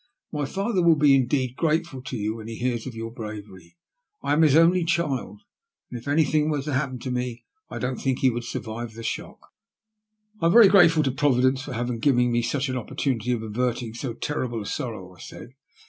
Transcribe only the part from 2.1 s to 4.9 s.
you when he hears of your bravery. I am his only